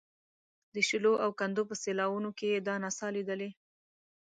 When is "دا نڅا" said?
2.67-3.07